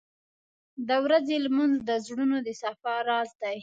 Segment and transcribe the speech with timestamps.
[0.87, 3.57] •د ورځې لمونځ د زړونو د صفا راز دی.